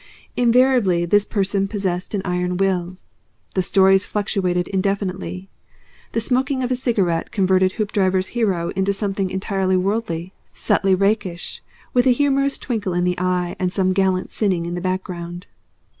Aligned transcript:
Invariably 0.35 1.05
this 1.05 1.25
person 1.25 1.67
possessed 1.67 2.15
an 2.15 2.23
iron 2.25 2.57
will. 2.57 2.97
The 3.53 3.61
stories 3.61 4.03
fluctuated 4.03 4.67
indefinitely. 4.69 5.47
The 6.13 6.19
smoking 6.19 6.63
of 6.63 6.71
a 6.71 6.75
cigarette 6.75 7.31
converted 7.31 7.73
Hoopdriver's 7.73 8.29
hero 8.29 8.69
into 8.69 8.93
something 8.93 9.29
entirely 9.29 9.77
worldly, 9.77 10.33
subtly 10.55 10.95
rakish, 10.95 11.61
with 11.93 12.07
a 12.07 12.13
humorous 12.13 12.57
twinkle 12.57 12.95
in 12.95 13.03
the 13.03 13.19
eye 13.19 13.55
and 13.59 13.71
some 13.71 13.93
gallant 13.93 14.31
sinning 14.31 14.65
in 14.65 14.73
the 14.73 14.81
background. 14.81 15.45